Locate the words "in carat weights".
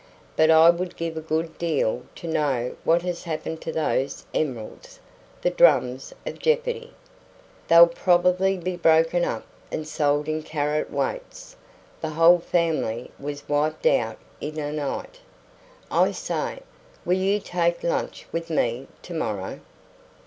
10.27-11.55